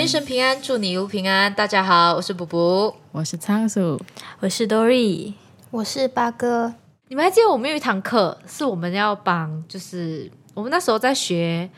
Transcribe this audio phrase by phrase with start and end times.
[0.00, 1.52] 人一生平安，祝你一路平安。
[1.52, 2.96] 大家好，我是卜卜。
[3.12, 4.00] 我是仓鼠，
[4.38, 5.34] 我是 Dory，
[5.70, 6.72] 我是八哥，
[7.08, 11.68] 你们还记得我们有一堂课是我们要帮，就是我们那时候在学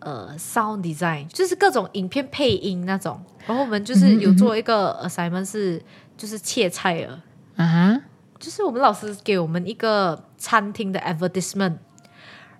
[0.00, 3.18] 呃 sound design，就是各种影片配音那种。
[3.46, 5.82] 然后我们就是有做一个 assignment 是
[6.18, 7.24] 就是切菜了，
[7.56, 8.00] 啊哈，
[8.38, 11.78] 就是我们老师给我们一个餐厅的 advertisement，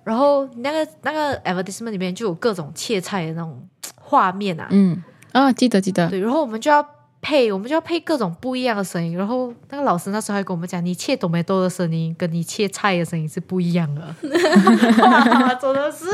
[0.02, 3.68] 然后那个那个 advertisement 里面就有各种切菜的那种
[4.10, 5.00] 画面啊，嗯，
[5.30, 6.84] 啊，记得记得，对，然后我们就要
[7.22, 9.16] 配，我们就要配各种不一样的声音。
[9.16, 14.02] 然后那个老师那时候还跟我们讲，你切多梅豆的声音跟你切菜的声音是不一样的。
[14.98, 16.06] 哇，真的是，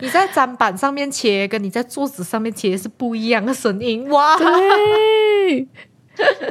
[0.00, 4.10] 你在砧板上面切，跟你在桌子上面切是不一样的声音。
[4.10, 5.68] 哇，对，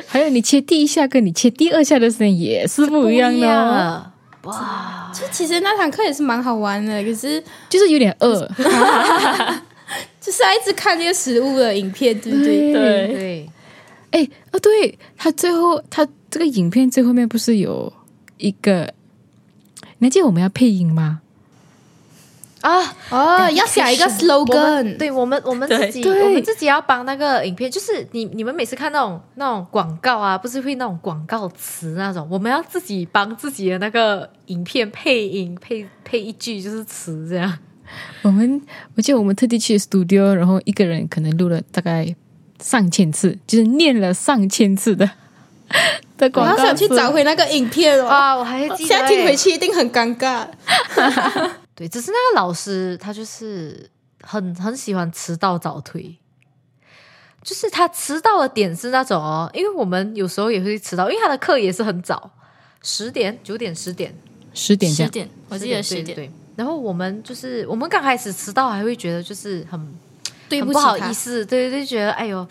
[0.07, 4.13] 还有你切第一下跟你切第二下的声音也是不一样的。
[4.43, 8.49] 哇，就其实那堂课也是蛮好玩的，可是就是有点饿，
[10.29, 12.71] 就是要一直看那些食物的影片，对不对？
[12.71, 13.49] 对对，
[14.11, 17.91] 哎，哦，对，他最后他这个影片最后面不是有
[18.37, 18.93] 一个，
[19.97, 21.21] 你还记得我们要配音吗？
[22.61, 37.57] 啊，哦，要想一个 slogan，对我们，我们自己，我们自己要帮那个影片，就是你你们每次看那种那种广告啊，不是会那种广告词那种，我们要自己帮自己的那个影片配音，配配一句就是词这样。
[38.23, 38.61] 我们
[38.95, 42.15] 我记得我们特地去 studio，然后一个人可能录了大概
[42.61, 45.09] 上千次，就是念了上千次的
[46.17, 48.07] 的我好广告词想去找回那个影片哦。
[48.07, 50.47] 啊，我还记得、现在听回去一定很尴尬。
[51.75, 53.89] 对，只是那个老师他就是
[54.21, 56.17] 很很喜欢迟到早退，
[57.41, 62.31] 就是他迟到的点是那种哦，因为我们有时候也会迟到，因为他的课也是很早，
[62.81, 64.13] 十点、九点、十点。
[64.51, 66.31] 十点这样，十点，我记得十点，对对。
[66.59, 69.79] 然后我们就是我们刚开始迟到，还会觉得就是很
[70.49, 72.45] 对不起不好意思，对对，就觉得哎呦，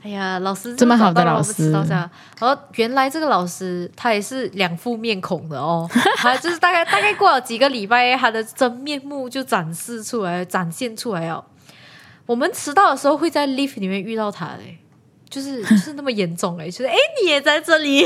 [0.00, 2.08] 哎呀，老师这么好的老师迟到师这样。
[2.38, 11.44] 然后原来这个老师他也是两副面孔的哦， 他就是大概大概过了几个礼拜，他的真面目就展示出来，展现出来哦。
[12.26, 14.78] 我们迟到的时候会在 lift 里面遇到他嘞，
[15.28, 18.04] 就是就是那么严重哎，就是哎你也在这里，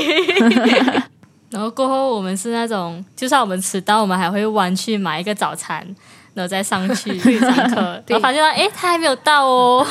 [1.53, 5.85] 然后过后我们是那种，就算我们迟到，我们还会弯去买一个早餐，
[6.33, 7.75] 然后再上去上课，
[8.07, 9.85] 然后发现到哎他还没有到哦，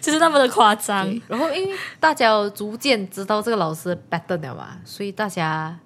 [0.00, 1.06] 就是那么的夸张。
[1.26, 5.76] 然后因为大家有逐渐知道这个老师的 pattern 了嘛，所以大家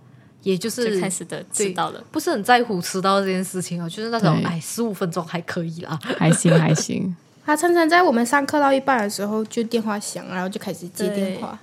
[0.42, 5.98] 也就是就开始的迟到了，不是很在乎迟到这件事情哦，就是那种对哎十五分钟还可以啦。
[6.18, 7.16] 还行还行。
[7.46, 11.58] 他常常在我们上课到一半的时候，就电话响，然后就开始接电话。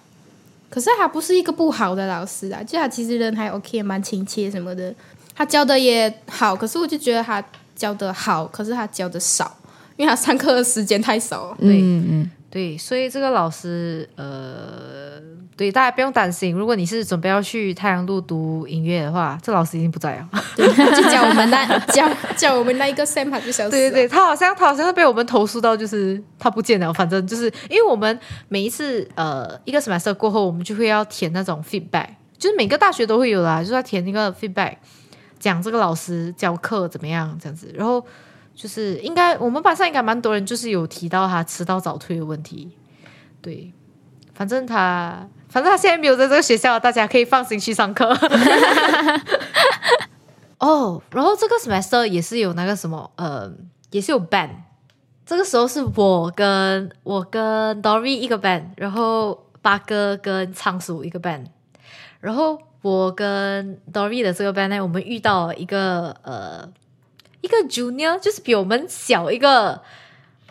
[0.72, 4.92] 可是他不是一个不好的老师啊，就他其实人还 OK，蛮亲切什么的。
[5.36, 7.44] 他教的也好，可是我就觉得他
[7.76, 9.58] 教的好，可是他教的少，
[9.98, 11.56] 因为他上课的时间太少。
[11.60, 15.22] 对嗯嗯，对，所以这个老师呃，
[15.56, 20.30] 对大家不用担心，如果你是准备要去太阳路读音乐的话，这老师已经不在了。
[20.58, 23.70] 对， 就教我们那 教教我们那一个 Sam 他就消失了。
[23.72, 26.94] 对对对，他好像他好像是被我们投诉到，就是他不见了。
[26.94, 28.20] 反正就是因为我们
[28.50, 32.08] 每一次呃一个 semester 过后，我们就会要填那种 feedback，
[32.38, 34.76] 就是每个大学都会有啦，就是要填那个 feedback，
[35.40, 37.74] 讲这个老师教课怎么样这样子。
[37.74, 38.06] 然后
[38.54, 42.72] 就是应该我们班上应该蛮多人就是有提到他迟到早退的问题。
[43.42, 43.74] 对，
[44.34, 48.08] 反正他反正他现在没有在这个学校，大家可以放心去上课。
[50.60, 53.52] 哦，然后这个 semester 也是有那个什么，呃，
[53.90, 54.50] 也是有 band。
[55.26, 61.46] 这个时候是我跟我跟 Dory 一个 band，然后八哥跟仓鼠一个 band。
[62.20, 66.70] 然后我跟 Dory 的这个 band 呢，我们遇到一个呃
[67.42, 69.82] 一个 junior，就是比我们小一个，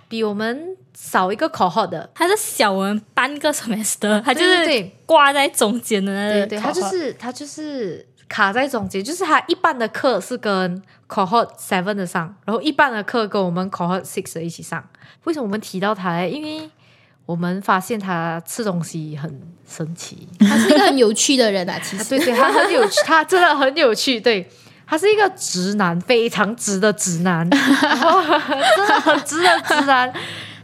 [0.08, 2.10] 比我们少一个 cohort 的。
[2.14, 14.84] 他是小我们半个 semester，他就是对挂在中间的那个对对，他就是他就是卡在中间，就是他一半的课是跟 cohort seven 的上，然后一半的课跟我们 cohort six 的一起上。
[15.24, 16.28] 为什么我们提到他呢？
[16.28, 16.68] 因为
[17.26, 22.02] 我们发现他吃东西很神奇，他是一个很有趣的人啊，其实。
[22.02, 24.50] 啊对对，他很有趣，他真的很有趣，对。
[24.90, 30.12] 他是一个直男，非常直的直男，真的很直的直男。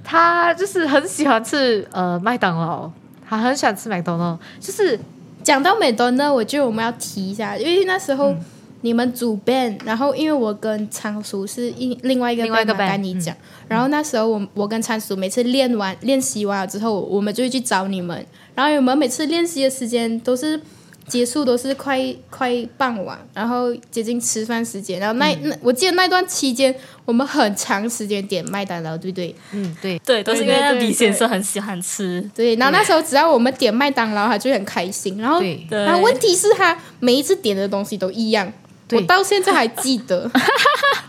[0.03, 2.91] 他就是很喜欢吃呃麦当劳，
[3.29, 4.99] 他很喜欢吃麦当劳，就是
[5.45, 8.35] 讲到麦当劳，我觉得我们要提一下，因为那时候
[8.81, 13.33] 你们组 band，、然后因为我跟仓鼠是一另外一个另外一个 band，跟你讲，
[13.69, 18.27] 然后那时候我我跟仓鼠每次练完练习完了之后，我们就会去找你们，
[18.57, 20.61] 然后我们每次练习的时间都是
[21.07, 22.01] 结束都是快
[22.31, 26.75] 快傍晚，然后接近吃饭时间，然后那、那我记得那段期间，
[27.05, 29.35] 我们很长时间点麦当劳，对不对？
[29.53, 32.29] 嗯，对，对，都是因为李先生很喜欢吃。
[32.35, 35.19] 对，然后那时候只要我们点麦当劳，他就很开心。
[35.19, 40.29] 然后，对对然后问题是他每一次点的东西都一样，对我到现在还记得，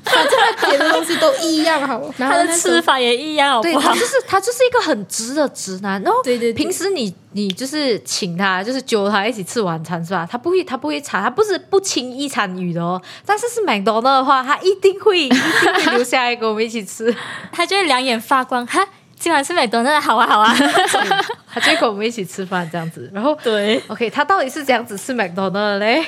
[0.04, 2.02] 反正他点的东西都一样，好。
[2.18, 4.00] 然 他的后那时候吃法也一样，好对不好他？
[4.00, 10.28] 就是他就是一个很直的直男，然后对对对平时你你就是请他，就是揪他一起吃晚餐是吧？
[10.30, 13.00] 他不会他不会查，他不是不轻易参与的哦。
[13.26, 17.16] 但是是麦当劳的话，他一定会一定会留下来跟我们一起吃，
[17.52, 18.84] 他就会两眼发光，哈，
[19.20, 20.56] 今晚是美多那好啊好啊。
[21.54, 23.10] 他就会跟我们一起吃饭这样子。
[23.14, 26.04] 然后对，OK，他到底是怎样子吃麦当劳的嘞？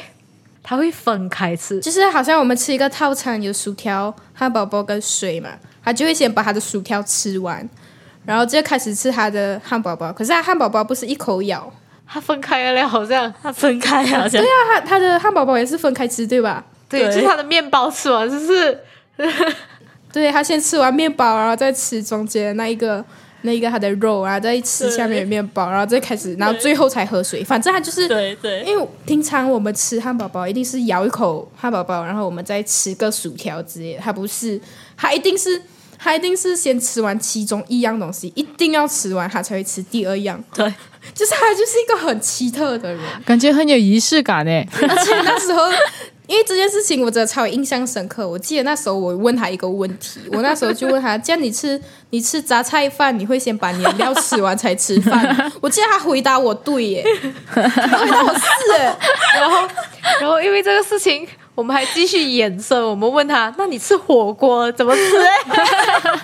[0.62, 5.50] 他会分开吃，就是好像我们吃一个套餐，有薯条、汉堡包跟水嘛，
[5.84, 7.68] 他就会先把他的薯条吃完，
[8.26, 10.12] 然后就开始吃他的汉堡包。
[10.14, 11.72] 可是他汉堡包不是一口咬，
[12.08, 16.64] 他分开了嘞，好像他分开好像 对啊，他他的汉堡包也是分开吃，对吧？
[16.88, 18.80] 对，对就是他的面包吃完，就是
[20.12, 23.04] 对他先吃完面包，然后再吃中间那一个
[23.42, 27.44] 那一个它的肉，然后再吃下面的面包，然后再开始，然后最后才喝水。
[27.44, 34.60] 反正他就是，对对因为平常我们吃汉堡包一定是咬一口汉堡包，然后我们再吃个薯条之类的，他不是，
[34.98, 35.62] 他一定是。
[36.02, 40.42] 他一定是先吃完其中一样东西，一定要吃完，他才会吃第二样。
[40.56, 40.66] 对，
[41.14, 44.66] 就是他就是一个很奇特的人，感觉很有仪式感诶。
[44.82, 45.64] 而且那时候，
[46.30, 48.30] 因为这件事情我真的超印象深刻。
[48.30, 51.82] 我记得那时候我问他一个问题，我那时候就问他：，这样你吃
[52.12, 55.52] 你吃杂菜饭，你会先把你的料吃完才吃饭？
[55.60, 57.04] 我记得他回答我对耶，
[57.52, 58.46] 他回答我是
[58.78, 58.96] 耶，
[59.34, 59.68] 然后，
[60.22, 62.80] 然后因为这个事情，我们还继续延伸。
[62.80, 65.02] 我们问他：“那你吃火锅怎么吃？”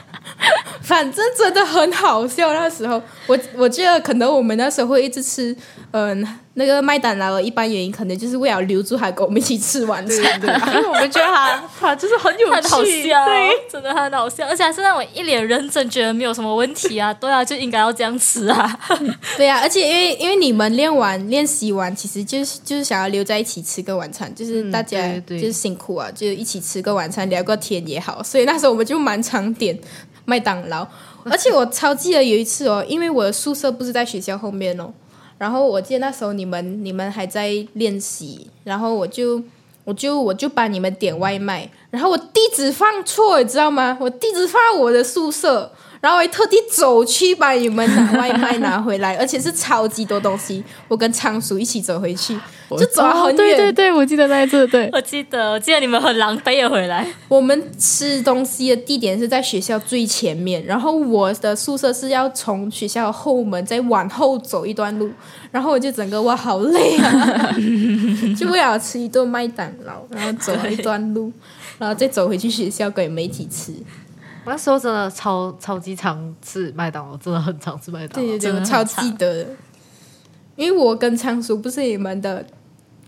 [0.81, 2.53] 反正真的很好笑。
[2.53, 5.56] 那时候，我我记得可能我们那时候会一直吃，
[5.92, 10.74] 嗯、那个麦当劳的一般原因可能就是为了留住他跟我们一起吃晚餐，对吧？
[10.74, 18.80] 因为我们觉得他他就是很有很好趣，笑对，，真的很好笑，而且还是让我一脸认真，觉得没有什么问题啊，对啊，就应该要这样吃啊。
[19.38, 24.97] 对啊、而且因为因为你们练完练习完，其实就是就是想要留在一起吃个晚餐，就是大家
[25.27, 28.21] 就是辛苦啊，就一起吃个晚餐，聊个天也好。
[28.24, 29.77] 所以那时候我们就蛮常点
[30.25, 30.86] 麦当劳，
[31.24, 34.92] 而且我超记得有一次哦，因为我的宿舍不是在学校后面哦，
[35.38, 39.42] 然后我记得那时候你们你们还在练习，然后我就。
[39.86, 43.95] 我就我就帮你们点外卖，然后我地址放错，你知道吗？
[44.01, 45.72] 我地址放在我的宿舍，
[46.06, 52.40] 然后我还特地走去把你们拿外卖拿回来，而且是超级多东西，我跟仓鼠一起走回去，
[52.78, 53.38] 就走了哦很远。
[53.38, 65.10] 对对对，我记得那一次，对，我记得，我记得你们很狼狈的回来，我们吃东西的地点是在学校最前面，然后我的宿舍是要从学校的后门再往后走一段路，
[65.50, 67.56] 然后我就整个哇好累啊，
[68.38, 71.34] 就为了吃一顿麦当劳，然后走了一段路，
[71.80, 73.28] 然后再走回去学校跟你们一
[74.45, 78.27] 那时候真的超超级常吃麦当劳，真的很常吃麦当劳。
[78.27, 79.50] 对对对，真的超长记得的，
[80.56, 82.45] 因为我跟仓鼠不是你们的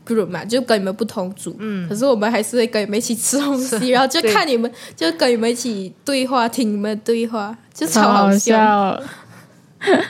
[0.06, 8.56] group 嘛，就跟你们不同组，嗯，可是我们还是会跟你们一起吃东西， 然后就看你们，就跟你们一起对话，听你们的对话，就超超好笑。
[8.58, 9.04] 笑。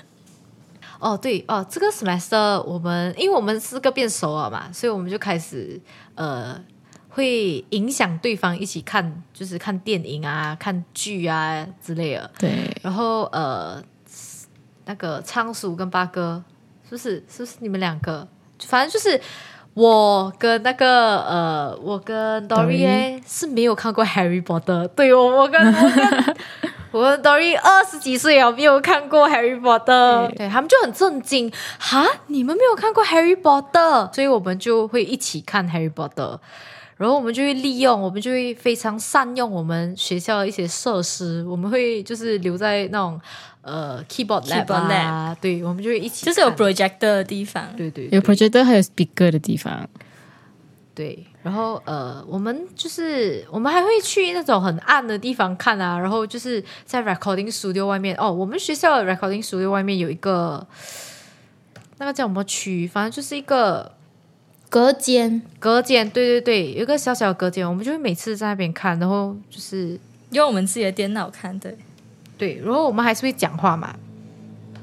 [0.99, 5.79] 哦，对哦，这个 semester 我们因为我们四个变熟了嘛，所以我们就开始
[6.15, 6.59] 呃
[7.17, 12.29] 会影响对方一起看，就是看电影啊、看剧啊之类的。
[12.37, 13.81] 对，然后呃，
[14.85, 16.43] 那个仓鼠跟八哥
[16.83, 17.15] 是不是？
[17.27, 18.27] 是不是你们两个？
[18.67, 19.19] 反正就是
[19.73, 24.87] 我跟那个呃，我跟 Dory 欸是没有看过 Harry Potter。
[24.89, 26.35] 对我，我跟我跟
[26.93, 30.35] 我跟 Dory 二十几岁啊，没有看过 Harry Potter。
[30.35, 36.37] 对他们就很震惊，哈，你们没有看过 Harry Potter，所以我们就会一起看 Harry Potter。
[36.97, 43.21] 然后我们就会利用，我们就会非常善用我们学校的一些设施，我们会就是留在那种
[43.61, 47.63] 呃 keyboard lab 啊，对，我们就会一起就是有 projector 的地方。
[47.77, 49.87] 对对有 projector 还有 speaker 的地方，
[50.95, 58.15] 对，然后呃，我们就是我们还会去那种很暗的地方看啊，然后就是在 recording studio 外面。
[58.17, 60.65] 哦，我们学校的 recording studio 外面有一个
[61.99, 63.91] 那个叫什么区，反正就是一个
[64.69, 69.99] 隔间，隔间，对对对，有一个小小的隔间，我们就会每次在那边看，然后就是
[70.31, 71.77] 用我们自己的电脑看，对，
[72.37, 73.95] 对，然后我们还是会讲话嘛。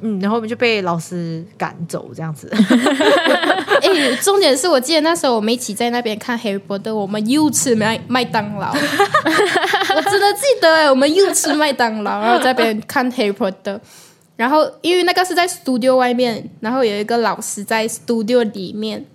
[0.01, 2.51] 嗯，然后我们就被老师赶走这样子。
[3.81, 13.77] 哎，重点是我记得那时候我们一起在那边看《Harry Potter》，我们又吃麦麦当劳， 我真的记得哎，我们又吃麦当劳，然后在那边看《Harry Potter》，
[14.37, 19.07] 然后因为那个是在 studio 外面，然后有一个老师在 studio 里面，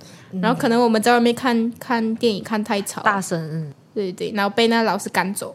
[0.41, 3.73] 然后可能我们在外面看看电影看太吵，大声，嗯。
[3.91, 5.53] 对对，然后被那老师赶走。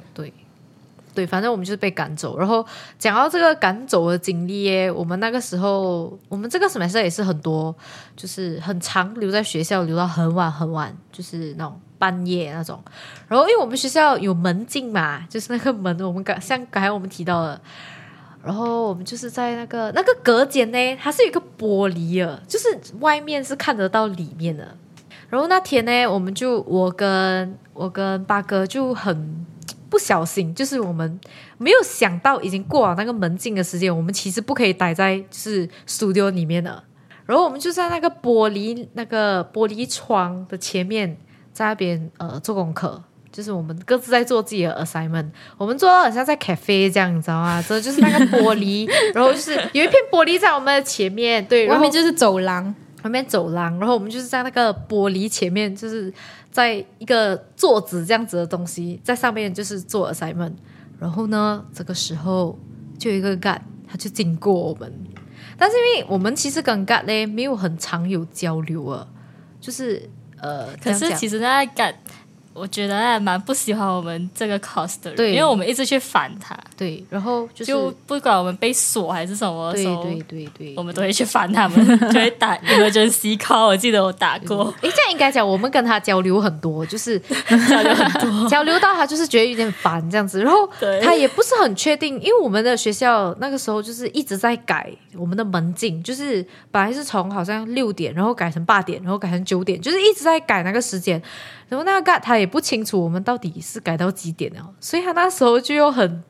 [1.14, 2.36] 对，反正我们就是被赶走。
[2.36, 2.66] 然后
[2.98, 7.74] 讲到这个赶走的经历耶，我们那个时候，我们这个 semester 也是很多，
[8.16, 12.82] 就是很长留在学校，留到很晚很晚，就是那种半夜那种。
[13.28, 17.58] 然后因为我们学校有门禁嘛，就是那个门，我们刚像刚才我们提到的，
[18.44, 22.66] 然后我们就是在那个那个隔间呢，它是有一个玻璃的，就是
[23.00, 24.76] 外面是看得到里面的。
[25.30, 29.46] 然后那天呢，我们就我跟我跟八哥就很
[29.88, 31.18] 不小心，就是我们
[31.56, 36.84] 没有想到已经过了那个门禁的时间，我们其实不可以待在是 studio 里面的。
[37.24, 41.16] 然后我们就在那个玻璃那个玻璃窗的前面，
[41.52, 43.02] 在那边呃做功课，
[43.34, 45.26] 就是我们各自在做自己的 assignment。
[45.58, 47.60] 我们做到好像在 cafe 这样，你知道吗？
[47.68, 52.72] 这就是那个玻璃， 然后就是有一片玻璃在我们的前面，对，外面就是走廊，
[53.02, 56.14] 外面走廊，然后我们就是在那个玻璃前面，就是
[56.52, 60.52] 在一个座子这样子的东西，在上面就是做 assignment。
[61.00, 62.56] 然后呢，这个时候
[62.96, 64.90] 就有一个 guard，他就经过我们，
[65.58, 69.06] 但是因为我们其实跟 guard 呢没有很常有交流啊，
[69.60, 70.08] 就是
[70.40, 71.92] 呃，可是其实实那感，
[72.54, 75.32] 我觉得还蛮不喜欢我们这个 cos 的人，对。
[75.32, 83.66] 因为我们一直去反他，对，然后就是就不管我们被锁还是什么的对时候，对对对，我们都会去烦他们， 就会打 emergency call。
[83.66, 90.68] 我记得我打过， 诶，这样应该讲，我们跟他交流很多，就是交流很多， 交流到他就是觉得有点烦这样子，然后
[91.02, 101.20] 他也不是很确定，因为我们的学校那个时候就是一直在改我们的门禁，就是本来是从好像六点，然后改成八点，然后改成九点，就是一直在改那个时间，
[101.68, 106.22] 然后那个 guy 他也不清楚我们到底是改到几点了，所以他那时候就又很。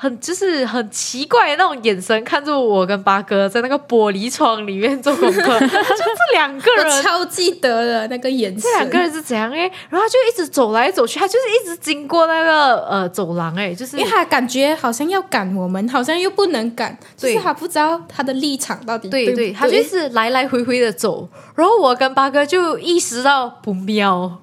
[0.00, 8.60] 很就是很奇怪的那种眼神看着我跟八哥在那个玻璃窗里面做功课， 就这两个人超记得的那个眼神。
[8.60, 9.70] 这两个人是怎样哎？
[9.90, 21.28] 然后他就一直走来走去，他就是一直经过那个呃走廊哎，就是因为他感觉好像要赶我们，好像又不能赶，就对是他不知道他的立场到底不对对，他就是来来回回的走。
[21.56, 24.38] 然后我跟八哥就意识到不妙，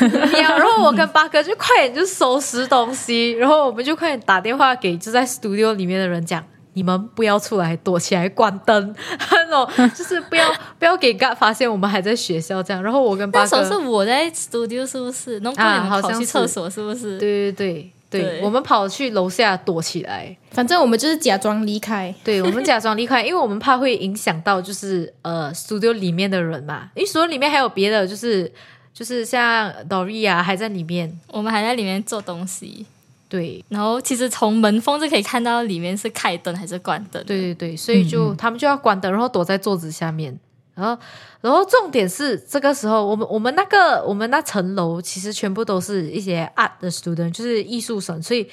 [0.40, 6.44] 然后我跟八哥就快点就收拾东西，然后我们就快点打电话给就在 studio 里面的人讲。
[6.74, 8.94] 你们不要出来，躲起来，关灯，
[9.32, 12.82] 那种就是不要不要给 God 发现我们还在学校这样。
[12.82, 15.40] 然后我跟八哥那时候是我在 studio 是不是？
[15.40, 17.16] 弄过啊你们跑好像是去厕所是不是？
[17.18, 20.36] 对对对对，对我们跑去楼下躲起来。
[20.50, 22.14] 反正我们就是假装离开。
[22.22, 28.52] 对我们假装离开，因为我们怕会影响到就是呃 studio 里面的人嘛，因为 studio 里面还有别的，就是
[28.96, 32.86] 就是像 Doria 还在里面，我们还在里面做东西，
[33.28, 33.62] 对。
[33.68, 37.22] 然后其实从门缝就可以看到里面是开灯还是关灯。
[37.26, 40.34] 对对对，所以就、他们就要关灯，然后躲在桌子下面，
[40.74, 40.98] 然后
[41.42, 48.48] 然后重点是这个时候我们我们那个我们那层楼其实全部都是一些 art 的 student，就是艺术生，所以。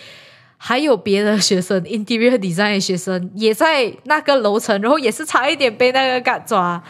[0.66, 6.82] 还有别的学生，interior design 的学生也在那个楼层，然后也是差一点被那个赶抓，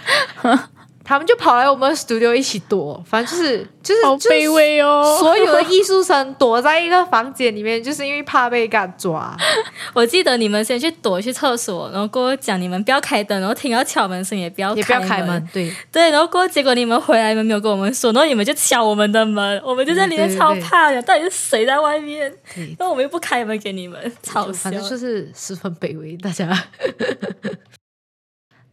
[1.04, 5.18] 他们就跑来我们 studio 一起躲，反正就是 就是好就是卑微哦。
[5.20, 9.36] 所有的艺术生躲在一个房间里面，就是因为怕被敢抓。
[9.94, 22.34] 我记得你们先去躲去厕所，然后过后讲你们不要开灯，然后听到敲门声也不要也不要开开门，对对，然后过后结果你们回来，你们没有跟我们说，然后你们就敲我们的门，我们就在里面超怕的，到底是谁在外面？
[22.56, 24.74] 对，然后我们又不开门给你们，超笑反。
[24.74, 26.48] 正就是十分卑微，大家。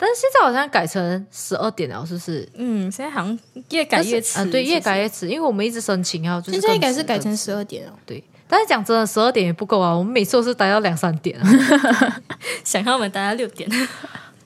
[0.00, 2.48] 但是现在好像改成十二点了，是不是？
[2.54, 3.38] 嗯，现在好像
[3.68, 7.92] 越改越迟，啊，对，越改越越迟，因为我们一直申请啊就是现在应该是改成十二点哦。
[8.06, 8.24] 对。
[8.48, 11.46] 但是讲真的，十二点也不够啊，我们每次都是待到两三点啊。
[12.64, 13.70] 想看我们待到六点，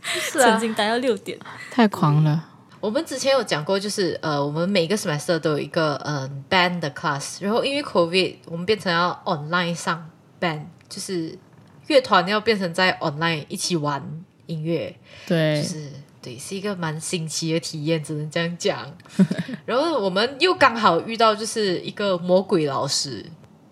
[0.03, 1.39] 是啊曾，经待到六点。
[1.71, 2.45] 太狂了，
[2.81, 11.39] 我们之前有讲过，就是呃，我们每个 semester 都有一个嗯、band 的 class，然后因为 covid，我们变成要 online 上 band，就是
[11.87, 14.03] 乐团要变成在 online 一起玩
[14.47, 14.95] 音乐，
[15.27, 15.63] 对。
[15.63, 15.91] 就，是
[16.23, 18.91] 对，是一个蛮新奇的体验，只能这样讲。
[19.67, 23.25] 然后我们又刚好遇到就是一个魔鬼老师，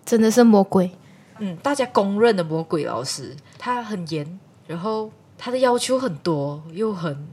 [0.05, 0.91] 真的是魔鬼，
[1.39, 7.27] 嗯，大家公认的魔鬼老师，他很严，然后他的要求很多，又很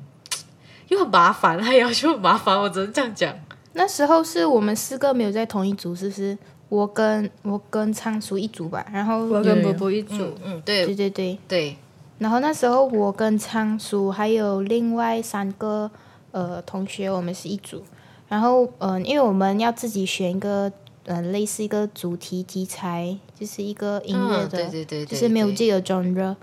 [0.88, 3.38] 又很麻烦，他要求很麻烦，我只能这样讲。
[3.74, 6.38] 那时候是我们四个没有在同一组，是不是？
[6.70, 10.14] 我跟我跟仓鼠一组吧，然后有有波一组。
[10.16, 10.86] 嗯嗯，对。
[10.86, 11.76] 对对对，对，
[12.20, 15.90] 然后那时候我跟仓鼠还有另外三个
[16.32, 17.82] 呃同学，我们是一组。
[18.28, 20.70] 然后嗯、呃因为我们要自己选一个
[21.06, 26.36] 呃类似一个主题题材，就是一个音乐嗯的，对对对对，就是没有对这个 genre。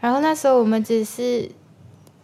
[0.00, 1.48] 然后那时候我们只是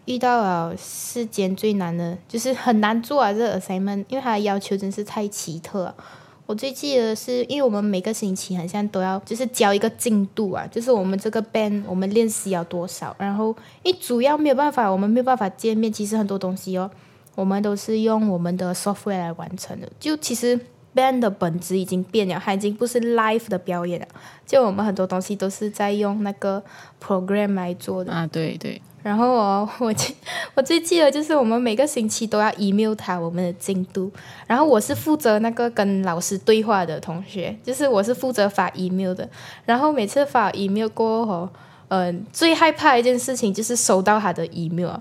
[0.06, 5.94] 遇到了世间最难的，就是很难做啊，这个 assignment，因为它的要求真是太奇特了。
[6.48, 16.90] 我最记得是因为我们每个星期好像都要就是交一个进度啊，就是我们这个 band 我们练习要多少，然后因为主要没有办法，我们没有办法见面，其实很多东西哦，
[17.34, 19.86] 我们都是用我们的 software 来完成的。
[20.00, 20.58] 就其实
[20.96, 24.08] band 的本质已经变了，它已经不是 live 的表演了，
[24.46, 26.64] 就我们很多东西都是在用那个
[26.98, 28.10] program 来做的。
[28.10, 30.14] 啊，对对，然后哦，我记
[30.54, 34.10] 我最记得就是我们每个星期都要 email 他我们的进度，
[34.46, 39.28] 然后我是负责那个跟老师对话的同学，就是我是负责发 email 的，
[39.64, 41.48] 然后每次发 email 过后，
[41.88, 44.96] 嗯、最害怕一件事情就是收到他的 email。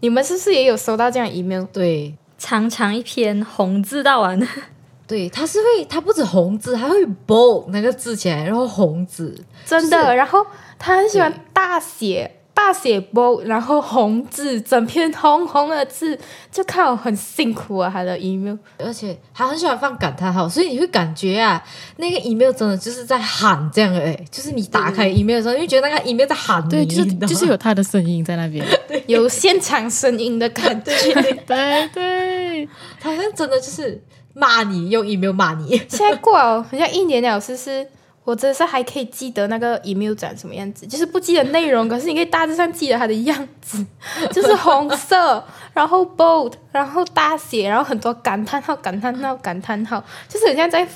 [0.00, 1.64] 你们是不是也有收到这样 email？
[1.72, 2.16] 对。
[2.38, 4.38] 长长一篇红字到完，
[5.08, 6.94] 对，他是会，他不止红字，还会
[7.26, 10.44] bold 那个字起来，然后红字，真的，是然后
[10.78, 16.18] 他很喜欢大写大写 bold，然后红字，整篇红红的字，
[16.50, 18.56] 就看我很辛苦啊，他的 email。
[18.78, 21.62] 而且他很喜欢放感叹号，所以你会感觉啊，
[21.98, 28.66] 那个 email 真的就是在喊这样的，哎，就是你打开 email 的时候，你会觉得那个 email 在喊你，对，就是有他的声音在那边。
[29.06, 30.90] 有现场声音的感觉。
[31.46, 37.86] 对对，他好像真的就是骂你，用 email 骂你， 现在过了好像一年了，是不是？
[38.26, 43.86] 我真的是还可以记得那个 email 长什么样子，就是不记得内容，可是你可以大致上记得它的样子，
[44.32, 45.42] 就是红色，
[45.72, 50.86] 然后 bold，然后大写，然后很多感叹号、感叹号、感叹号，就是很像在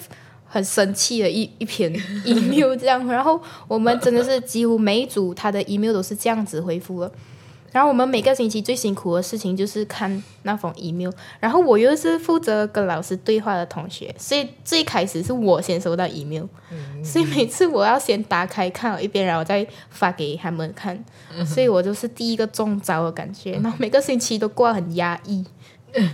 [0.44, 1.88] 很生气的一一篇
[2.26, 3.06] email 这样。
[3.06, 7.12] 然后我们真的是几乎每一组他的 email 都是这样子回复的。
[7.72, 16.44] 然后我们每个星期最辛苦的事情就是看那封 email，然后我又是负责跟老师对话的同学，所以最开始是我先收到 email，、
[17.04, 21.04] 所以每次我要先打开看了一遍，然后再发给他们看，
[21.46, 25.44] 所以我就是第一个中招的感觉，然后每个星期都过得很压抑。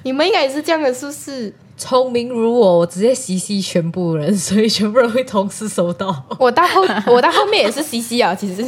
[0.04, 1.54] 你们应该也是这样的，是不是？
[1.76, 6.24] 聪明如我，我直接 CC 全部人，所以全部人会同时收到。
[6.38, 6.80] 我到后
[7.12, 8.64] 我到后面也是 CC 啊，其实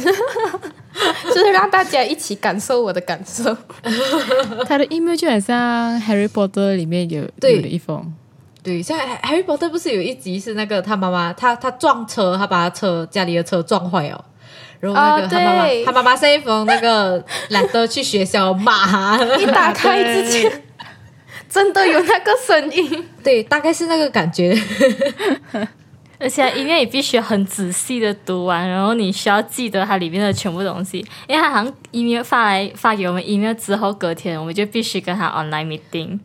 [1.33, 3.55] 就是让大家一起感受我的感受。
[4.67, 8.13] 他的 email 就很像《Harry Potter》里面有对有的一封，
[8.61, 14.25] 对，像 Harry Potter 不是有一集是那个他妈妈，他他撞车，他把他车家里的车撞坏了。
[14.79, 20.63] 然后那个哦他妈妈，对他妈妈是一封那个 letter 去学校骂他，一打开之前，
[21.49, 23.05] 真的有那个声音。
[23.21, 24.57] 对，大概是那个感觉。
[26.19, 36.19] 而且音乐你必须很仔细的读完，然后你需要记得它里面的全部东西，因为它好像 email 发来发给我们 email 之后，隔天我们就必须跟他 online meeting。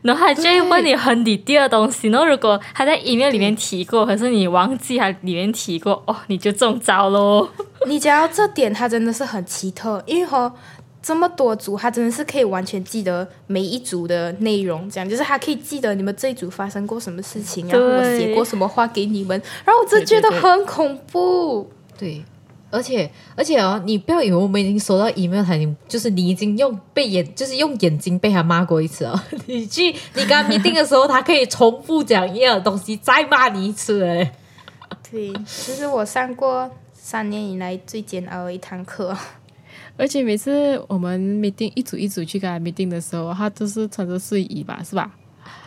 [0.00, 7.48] 然后他就会问你很底地的东西，然后如果他在 email 里面提过，可是你忘记他里面提过，哦，你就中招喽。
[7.86, 10.52] 你讲到这点，它真的是很奇特，因为和
[11.00, 21.70] 这么多组，他真的是可以完全记得每一组的内容，这样就是他可以记得你们这一组发生过什么事情，然后我写过什么话给你们，然后我真的觉得很恐怖。
[21.96, 22.22] 对，
[22.70, 29.18] 而且而且哦，你不要以为我们已经收到 email，他已经就是你已经用被眼就是用眼睛被他骂过一次哦。
[29.46, 34.32] 你去你跟他 meeting 的时候，他可以重复讲一样的东西，再骂你一次哎。
[35.10, 39.16] 对，这是我上过三年以来最煎熬的一堂课。
[39.98, 45.14] 而且每次我们 meeting 一组一组去跟他 meeting 的时候，他都是穿着睡衣吧，是吧？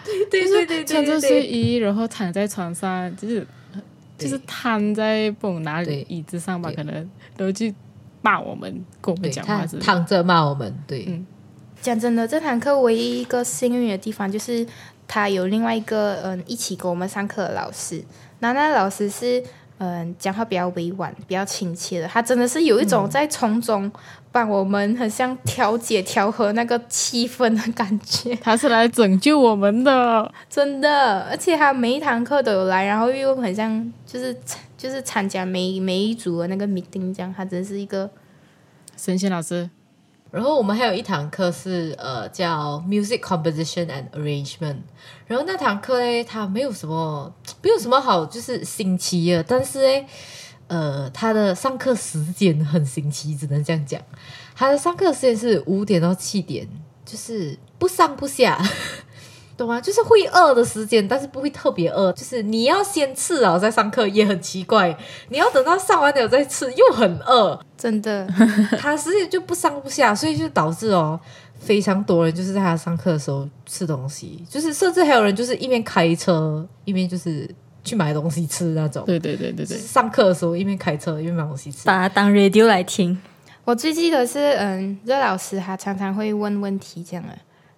[0.04, 3.46] 对对对对穿着睡衣，然后躺在床上，就是
[4.18, 6.96] 就是瘫在不懂哪里椅子上吧，可能
[7.38, 7.74] 然后去
[8.22, 11.26] 骂我们，跟我们讲话是躺着骂我们，对，嗯。
[11.82, 14.64] 讲真的，这堂课唯一一个幸运的地方就是
[15.08, 18.04] 他有另外一个嗯一起跟我们上课的老师，
[18.38, 19.44] 那那老师是
[19.84, 23.92] 嗯讲话比较委婉、比较亲切的，他真的是有一种在从中
[24.32, 30.32] 帮我们很像调解、调和那个气氛的感觉， 他是来拯救我们的。
[30.48, 34.38] 真的，而且他每一堂课都有来，然后又很像就是
[34.78, 38.08] 就是参加每每一组的那个 meeting 这样，他真是一个
[38.96, 39.68] 神仙老师，
[40.32, 44.78] 然后我们还有一堂课是呃叫 Music Composition and Arrangement，
[45.28, 50.06] 然后那堂课呢，它没有什么没有什么好就是新奇的，但是呢，
[50.68, 54.02] 呃，它的上课时间很新奇，只能这样讲。
[54.56, 56.66] 它的上课时间是五点到七点，
[57.04, 58.58] 就是不上不下。
[59.62, 59.82] 懂吗？
[59.82, 62.12] 就是会饿的时间，但是不会特别饿。
[62.14, 64.96] 就是你要先吃啊再上课也很奇怪，
[65.30, 67.60] 你要等到上完了再吃又很饿。
[67.78, 68.28] 真的
[68.78, 71.20] 他实际就不上不下，所以就导致哦，
[71.60, 77.50] 非常多人就是在他上课的时候吃东西，就是甚至还有人就是一边开车一边就是
[77.84, 79.04] 去买东西吃那种。
[79.06, 81.86] 对对对对对就是，上课的时候一边开车一边买东西吃。
[81.86, 83.20] 把它当 radio 来听，
[83.64, 87.36] 我最记得是，嗯，热老师他常常会问问题这样的，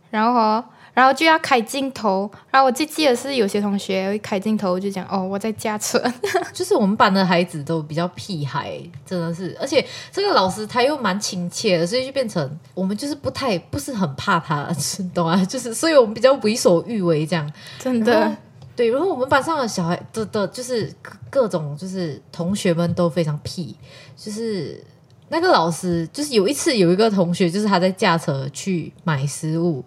[0.09, 5.99] 然后哦，然后就要开镜头，然后我最记得是有些同学会开镜头就讲哦我在驾车，
[6.53, 14.69] 就是我们班的孩子都比较屁孩，真的是，而且这个老师他又蛮亲切的，所以就变成我们就是不太不是很怕他，
[15.13, 15.43] 懂啊？
[15.45, 17.51] 就是所以我们比较为所欲为这样。
[17.79, 18.35] 真的，
[18.75, 23.75] 对，然后我们班上的小孩的的，就是各各种就是同学们都非常屁，
[24.15, 24.83] 就是
[25.29, 29.83] 那个老师，就是有一次有一个同学，就是他在驾车去买食物，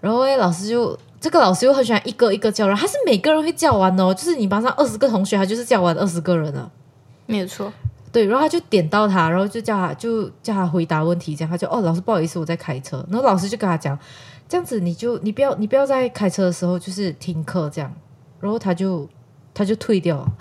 [0.00, 6.70] 然后诶老师就这个老师又很喜欢一个一个叫人，他是每个人会叫完哦，就是你班上二十个同学，他就是叫完二十个人了。
[7.26, 7.72] 没有错，
[8.10, 13.04] 对，然后他就点到他，然后就叫他就叫他回答问题，这样他就哦，老师不好意思，我在开车。
[13.10, 13.98] 然后老师就跟他讲，
[14.48, 17.92] 这样子你就你不要你不要在开车的时候就是听课这样，
[18.40, 19.08] 然后他就
[19.54, 20.32] 他就退掉了，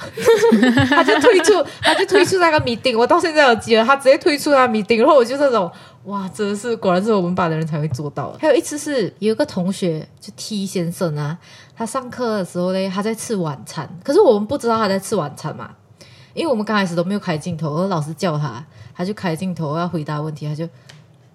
[0.89, 5.69] 他就退出他就退出那个 meeting，我到现在有记得他直接退出那个 meeting，然后我就那种
[6.05, 8.35] 哇，真的是果然是我们班的人才会做到。
[8.39, 11.37] 还有一次是有一个同学就 T 先生啊，
[11.75, 15.71] 他上课的时候嘞，他在吃晚餐，可是我们不知道他在吃晚餐嘛。
[16.35, 18.63] 因为我们刚开始都没有开镜头，然后老师叫他，
[18.95, 20.67] 他就开镜头要回答问题，他就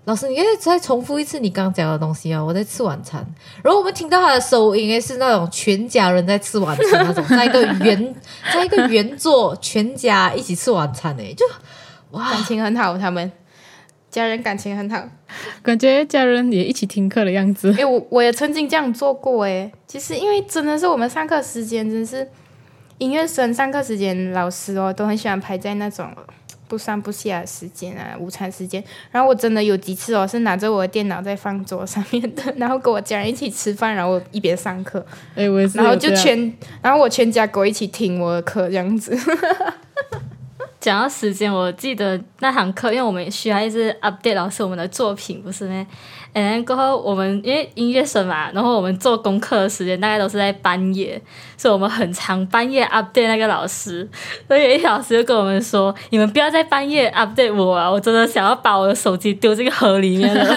[0.04, 3.26] 老师，你可以再重复一次你刚刚讲的东西啊，我在吃晚餐。
[3.62, 8.14] 然后我们听到他的收音，诶是那种全家人在吃晚餐那种，在一个圆，
[8.54, 11.44] 在一个圆桌，全家一起吃晚餐，诶，就
[12.12, 13.30] 哇，感情很好，他们
[14.14, 15.02] 家人感情很好。
[15.60, 17.74] 感觉家人也一起听课的样子。
[17.76, 19.68] 哎、我我也曾经这样做过哎。
[19.88, 22.28] 其实因为真的是我们上课时间，真是
[22.98, 26.08] 音乐生上课时间，老师哦都很喜欢排在那种
[26.68, 28.82] 不上不下的时间啊，午餐时间。
[29.10, 35.76] 然后我真的有几次哦，是拿着我的电脑在放桌上面的，然后跟我家人一起吃饭，然后我一边上课， 哎，我也是。
[35.76, 39.18] 然后就全，然后我全家跟我一起听我的课这样子。
[40.84, 45.86] 讲到时间，我记得那堂课，因为我们需要一直 update 老师我们的作品，不是咩？
[46.34, 51.18] 然后过后我们因为音乐生嘛，然后我们做功课的时间大概都是在半夜，
[51.56, 54.06] 所以我们很长半夜 update 那个老师。
[54.46, 57.90] 所以有一老师就跟我们说：“你们不要在半夜 update 我啊！
[57.90, 60.54] 我真的想要把我的手机丢进河里面了。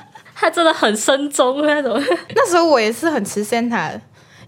[0.32, 2.00] 他真的很深中那种。
[2.34, 4.00] 那时候我也是很吃线他的，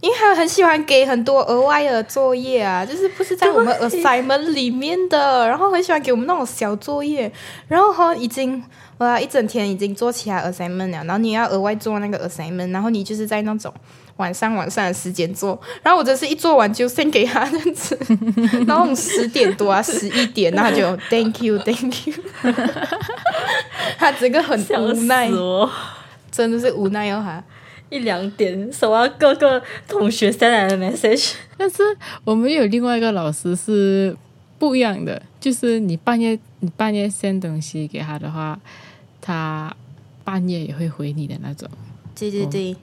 [0.03, 7.33] 因为他很喜欢给很多额外的作业啊，就是不是在我们 assignment 里面的，然后很喜欢给我们那种小作业，
[7.69, 8.63] 然后哈已经
[8.99, 13.73] 哇一整天已经做起来 assignment 了，然后你要额外做那个 assignment，然后你就是在那种。
[14.19, 17.99] 晚上晚上的时间做，然后我真是一做完就 send 给他这样子，
[18.69, 22.15] 然后十点多啊十一点，那就 thank you thank you，
[23.99, 25.31] 他整个很无奈！
[26.31, 27.43] 真的是无奈哦他。
[27.93, 31.83] 一两点收到各个同学 send 来的 message，但是
[32.25, 34.17] 我们有另外一个老师是
[34.59, 38.59] 不一样的，就是你半夜你半夜 send 东西给他的话，
[39.21, 39.77] 他
[40.25, 41.69] 半夜也会回你的那种。
[42.19, 42.75] 对对对，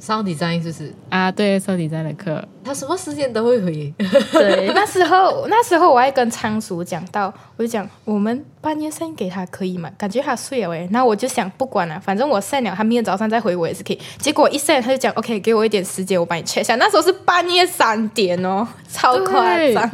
[0.00, 0.94] 上底战是不是？
[1.10, 1.30] 啊。
[1.30, 3.94] 对，收底站的课，他什么时间都会回，
[4.32, 9.90] 对， 那时候那时候我还跟仓鼠讲到，我就讲我们半夜 send 给他可以吗？
[9.96, 14.00] 感觉他睡了诶，然后我就想不管了，反正我 send 了，他明天早上再回我也是可以。
[14.18, 16.74] 结果一 send 他就讲 OK，给我一点时间，我帮你 check 一下。
[16.76, 19.90] 那时候是半夜三点哦，超夸张。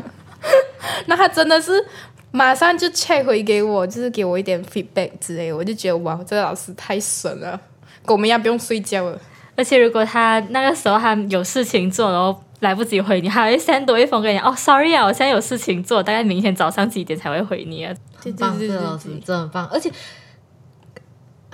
[1.07, 1.85] 那他真的是
[2.31, 7.61] 马上就 check 回给我，就是给我一点 feedback 之类的，我就觉得哇，这个老师太神了，
[8.05, 9.21] 跟我们一样不用睡觉了。
[9.57, 14.38] 而且如果他那个时候他有事情做，然后来不及回你，还会 send 多一封给你。
[14.38, 17.95] 哦，sorry 啊，我现在有事情做，大概明天早上几点才会回你啊？
[18.23, 19.90] 对很棒，对对，真的很棒，而且。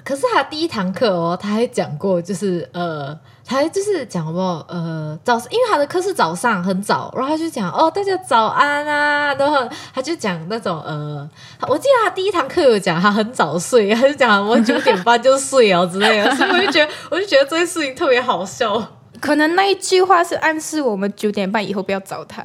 [0.05, 11.29] 可是他第一堂课哦，他还讲过，就是呃，他还就是讲什么呃早，因为他的课是早上很早，然后他就讲哦大家早安啊，然后他就讲那种呃，
[11.69, 18.83] 我记得他第一堂课有讲他很早睡，他就讲我九点半就睡哦之类的，所以我就觉得我就觉得这件事情特别好笑。
[19.21, 22.45] 可能那一句话是暗示我们九点半以后不要找他。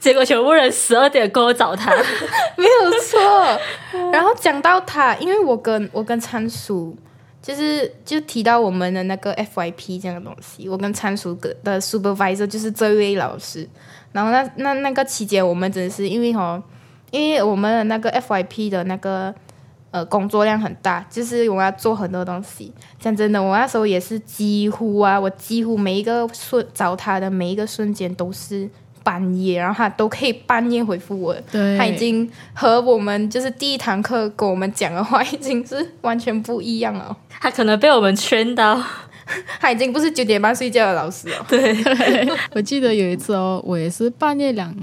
[0.00, 1.92] 结果全部人十二点过后找他，
[2.58, 3.20] 没有错。
[4.12, 6.96] 然后讲到他，因为我跟我跟仓鼠，
[7.46, 11.32] 就是就提到我们的那个 FYP 这样的东西，我跟仓鼠
[11.62, 13.68] 的 supervisor 就是这位老师。
[14.10, 16.60] 然后那那那个期间，我们真的是因为哦，
[17.12, 19.32] 因为我们的那个 FYP 的那个
[19.92, 22.72] 呃工作量很大，就是我要做很多东西。
[22.98, 28.68] 讲真的，我那时候也是几乎啊，我几乎每一个瞬找他的每一个瞬间都是
[29.06, 31.32] 半夜，然后他都可以半夜回复我。
[31.52, 37.16] 对，他已经和我们就是第一堂课跟我们讲的话，已经是完全不一样了。
[37.38, 38.82] 他可能被我们圈到，
[39.60, 41.36] 他已经不是九点半睡觉的老师了。
[41.46, 41.76] 对，
[42.52, 44.74] 我记得有一次哦，我也是半夜两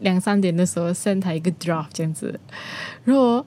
[0.00, 2.40] 两三点的时候 send 他一个 draft 这样子，
[3.04, 3.44] 然后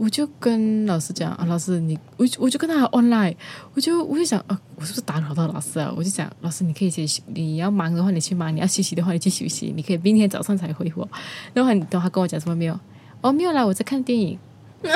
[0.00, 3.36] 我就跟老师讲啊，老师你我我就跟他 online，
[3.74, 5.92] 我就我就想啊，我是不是打扰到老师啊？
[5.94, 11.06] 我就想老师你可以先你要忙的话你去忙，你要休息的话你去休息，你可以明天早上才回我。
[11.52, 12.80] 然后你等他跟我讲什么没有？
[13.20, 14.38] 哦没有啦，我在看电影。
[14.82, 14.94] 然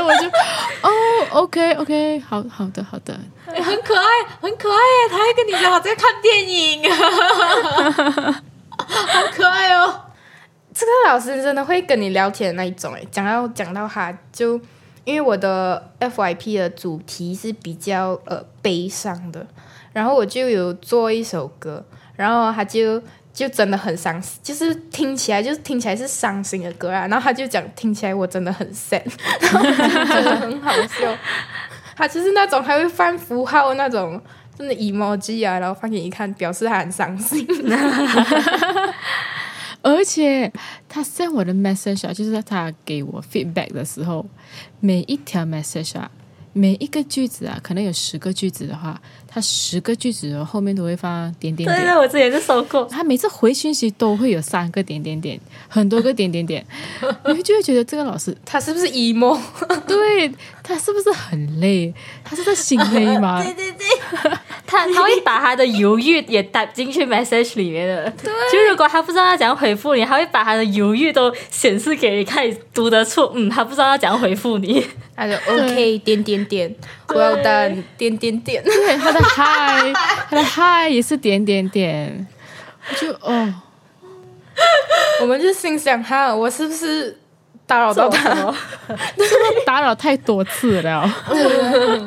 [0.00, 0.26] 后我就
[0.80, 0.88] 哦
[1.32, 3.12] ，OK OK，好好的好的，
[3.46, 5.08] 哎很可爱，很可爱耶！
[5.10, 6.90] 他还跟你讲他在看电影，
[8.78, 10.07] 好可爱哦。
[10.78, 14.54] 这个老师真的会跟你聊天的那一种哎，讲到讲到他就，
[15.02, 19.44] 因为我的 FYP 的主题是比较呃悲伤的，
[19.92, 29.02] 然后我就有做一首歌，然后他就就真的很伤心，就是听起来就是听起来是伤心的歌啊，然后他就讲听起来我真的很 sad，
[29.40, 31.12] 然后我就觉得很好笑，
[31.96, 34.22] 他就是那种还会放符号那种。
[34.56, 37.46] 真的 emoji 啊，然后放给你看，表示他很伤心。
[39.88, 40.52] 而且
[40.88, 44.26] 他 send 我的 message 啊，就是他给我 feedback 的时候，
[44.80, 46.10] 每一条 message 啊，
[46.52, 51.80] 每一个句子啊，可能有十个句子的话，他十个句子后面都会放点点点。
[51.80, 52.84] 对对，我之前就收过。
[52.84, 56.64] 他每次回信息都会有三个点点点，很多个点点点，
[57.34, 59.40] 你就会觉得这个老师他是不是 emo？
[59.86, 60.30] 对
[60.68, 61.92] 他是不是很累？
[62.22, 63.42] 他是在心累吗？
[63.42, 63.86] 对 对对，
[64.66, 68.10] 他 他会把他的犹豫也打进去 message 里面的。
[68.22, 73.22] 对，就如果他不知道要怎样回复你，他会把他的犹豫都显示给你看，读得出。
[73.34, 76.76] 嗯，他不知道要怎样回复你，他就 OK 点点点
[77.06, 78.62] ，Well done 点点点。
[78.62, 79.94] 对，他的 Hi，
[80.28, 82.26] 他的 Hi 也是点点点。
[82.90, 83.54] 我就哦，
[85.22, 87.18] 我们就心想哈，我是不是
[87.68, 88.52] 打扰到他？
[89.66, 91.08] 打扰太多次了。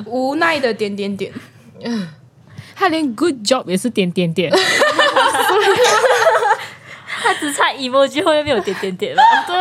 [0.08, 1.32] 无奈的点点点，
[2.76, 4.52] 他连 Good job 也是点点点。
[7.24, 9.21] 他只差 emoji 后面没有点点点了。
[9.45, 9.56] 对，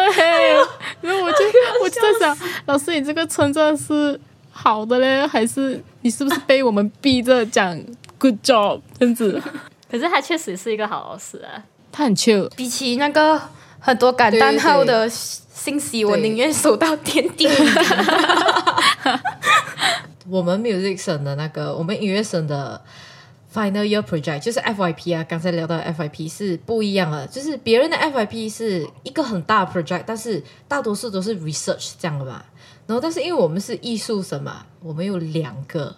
[1.02, 1.38] 然后我就
[1.82, 4.18] 我就在想，老师你这个称赞是
[4.50, 7.78] 好的嘞，还是你是不是被我们逼着讲
[8.18, 9.42] Good job 这样子？
[9.90, 11.62] 可是他确实是一个好老师啊。
[11.92, 13.38] 他很 chill，比起那个
[13.80, 17.74] 很多感叹号的信息，我宁愿收到点点点。
[20.28, 22.80] 我们 music 生的那个，我们音乐生的
[23.52, 32.44] final year project 就是 FYP 啊，刚才聊到 FYP 是不一样的，就是别人的 FYP 是一个很大的 project，但是大多数都是 research 这样的嘛。
[32.86, 35.96] 然后，但是因为我们是艺术生嘛，我们有两个，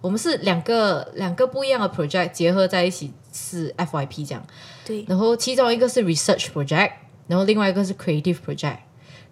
[0.00, 4.46] 我们是两个两个不一样的 project 结合在一起是 FYP 这样。
[4.86, 6.92] 对，然后其中一个是 research project，
[7.28, 8.78] 然后另外一个是 creative project。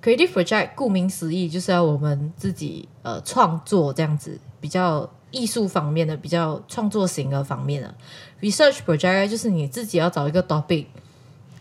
[0.02, 7.92] creative project 顾名思义就是要我们自己呃创作这样子，比较艺术方面的，比较创作型的方面的。
[8.40, 10.86] research project 就是你自己要找一个 topic，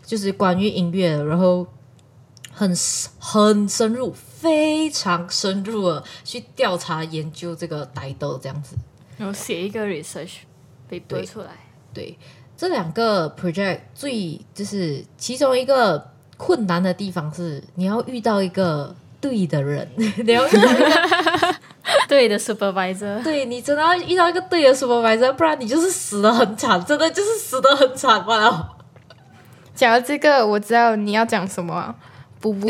[0.04, 1.66] 就是关于音乐的，然后
[2.52, 2.72] 很
[3.18, 8.76] 很深入，非常深入的去调查研究这个 title 这样子。
[9.16, 10.34] 然后写一个 research
[10.86, 11.52] 被对背出来。
[11.94, 12.16] 对，
[12.56, 21.54] 这两个 project 最就是其中一个困难的地方是，你要遇到一个对的人， 你要遇到一个
[22.08, 28.76] 对的 supervisor，对你真的要遇到一个对的 supervisor，不然你就是死的很惨，真的就是死的很惨罢了。
[29.74, 31.94] 讲到这个，我知道你要讲什么、啊。
[32.38, 32.68] 补补，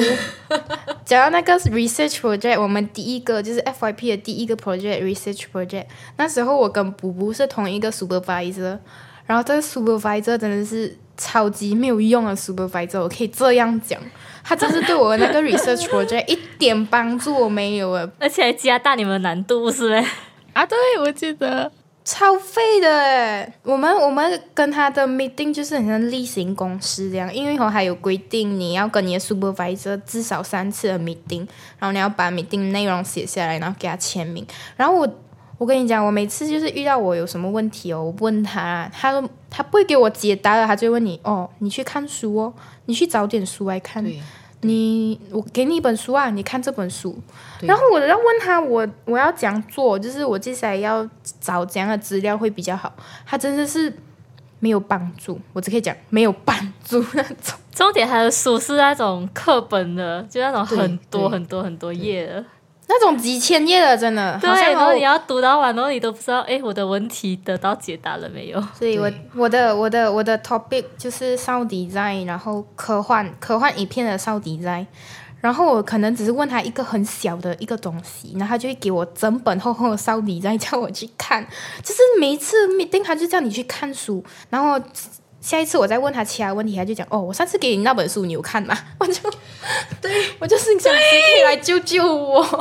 [1.05, 5.87] 讲到那个 research project，我们第一个就是 FYP 的第一个 project research project。
[6.17, 8.79] 那时候我跟补补是同一个 supervisor，
[9.27, 14.01] 然后这个 supervisor 真的是超级没有用的 supervisor，我可以这样讲，
[14.45, 20.07] 他真是对我的那个 research project 一点帮助都没有啊，而且还加大你们的难度，是呗？
[20.53, 21.71] 啊，对，我记得
[22.05, 31.47] 超废的诶，我们我们跟他的 meeting 就是很像例行公事这样，因为我还有规定，你要跟你的 supervisor 至少三次的 meeting，
[31.79, 34.47] 然后你要把 meeting 内容写下来，然后给他签名。
[34.77, 35.09] 然后我
[35.59, 42.53] 我跟你讲，我每次就是遇到我有什么问题哦，我问他，他都他不会给我解答的，他就会问你哦，你去看书哦，
[42.85, 44.05] 你去找点书来看。
[44.63, 47.17] 你我给你一本书啊，你看这本书。
[47.61, 51.09] 然后我要问他，我我要怎样做，就是我接下来要
[51.41, 52.93] 找怎样的资料会比较好。
[53.25, 53.93] 他真的是
[54.59, 57.57] 没有帮助，我只可以讲没有帮助那种。
[57.73, 62.45] 重点他的书是那种课本的，就那种很多很多很多页的。
[62.89, 68.63] 那种几千页的，真的，对，然后你要读到完，然后你都不知道，哎，我的问题得到解答了没有？
[68.79, 74.87] 所以我我的我的我的 topic 就是 sound design，然后科幻科幻影片的 sound design，
[75.41, 81.41] 然然后我可能只是问他一个很小的一个东西，然后他就会给我整本厚厚的烧礼，再叫我去看。
[81.85, 84.77] 就是每一次 meeting 他就叫你去看书，然后
[85.47, 88.77] 下一次我再问他其他问题，他就讲哦，我上次给你那本书你有看吗？
[88.99, 89.15] 我就
[90.03, 92.59] 对 我就是想谁可以来救救我啊？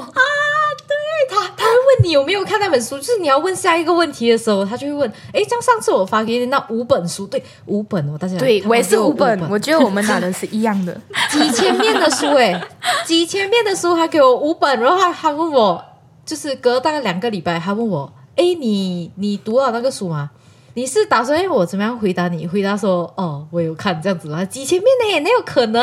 [0.87, 0.95] 对
[1.35, 10.95] 他他会问你有没有看那本书，就是你要问下一个问题的时候，他就会问，哎，像上次我发给你那五本书，对，五本哦，大家对我也是五五本，我觉得我们拿的是一样的。
[11.31, 12.61] 几千面的书，哎，
[13.03, 15.83] 几千面的书，他给我五本，然后他他问我，
[16.23, 20.29] 就是隔大概两个礼拜，他问我，哎，你你读了那个书吗？
[20.75, 22.45] 你是打算让我怎么样回答你？
[22.45, 25.81] 回答说，哦，我有看这样子啊，几千面呢，哪有可能？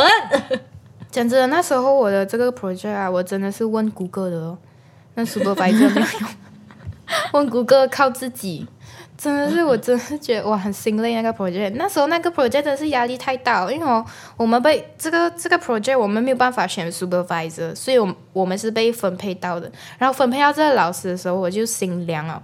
[1.11, 4.59] 讲真的，那时候我的这个 project 啊，我真的是问谷歌的哦，
[5.15, 6.29] 那 supervisor 没有用，
[7.33, 8.67] 问谷歌靠自己，
[9.17, 11.73] 真的是我真的是觉得我很心累那个 project。
[11.77, 14.05] 那时候那个 project 真的是压力太大了，因为哦
[14.37, 19.73] 我们被这个这个 project 我们没有办法选 supervisor，所以我们我们是被分配到的。
[19.97, 22.43] 然后分配到这个老师的时候，我就心凉了，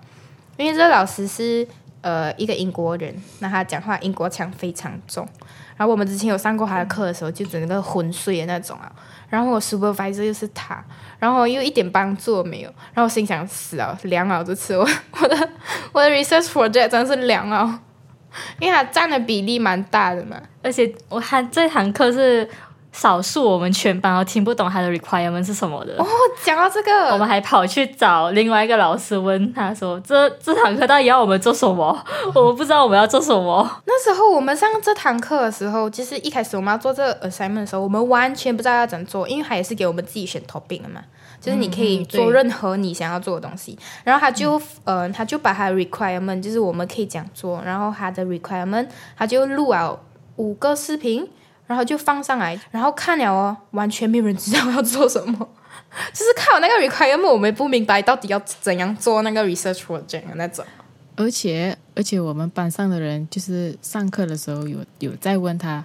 [0.57, 1.67] 因为这个老师是
[2.01, 5.27] 呃一个英国人，那他讲话英国腔非常重。
[5.77, 8.91] 然后我们之前有上过他的课的时候，就整个昏睡的那种啊。
[9.29, 10.83] 然后我 supervisor 又是他，
[11.19, 12.71] 然后又一点帮助没有。
[12.95, 14.89] 然后我心想死了，凉了这次我
[15.21, 15.51] 我的
[15.93, 17.81] 我的 research project 真是凉了，
[18.59, 20.41] 因为他占的比例蛮大的嘛。
[20.63, 22.49] 而且我还这堂课是
[22.93, 25.95] 少数我们全班都听不懂他的 requirement 是什么的。
[25.99, 26.07] 哦，
[26.43, 32.05] 讲到这个，我们还跑去找另外一个老师问他说：“这这堂课到底要我们做什么？
[32.35, 33.83] 我们不知道我们要做什么。
[33.87, 41.03] 那时候我们上这堂课的时候，其实一开始我们要做这个 assignment 的时候，我们完全不知道要怎么做，因为他也是给我们自己选 topic 的嘛，
[41.41, 43.79] 就是你可以嗯做任何你想要做的东西。
[44.03, 50.01] 然后他就、呃，他就把他的 requirement，就是我们可以这样做，然后他的 requirement，他就录了
[50.37, 51.29] 五个视频，
[51.69, 55.49] 然后就放上来，然后看了哦，完全没有人知道要做什么。
[56.13, 60.65] 就是看我那个 requirement，我们也不明白到底要怎样做那个 research project 的那种。
[61.17, 65.85] 而且而且我们班上的人就是上课的时候有有在问他